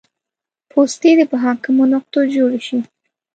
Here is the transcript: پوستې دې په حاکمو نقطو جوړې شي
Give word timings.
پوستې 0.69 1.11
دې 1.17 1.25
په 1.31 1.37
حاکمو 1.43 1.83
نقطو 1.93 2.19
جوړې 2.35 2.59
شي 2.67 2.77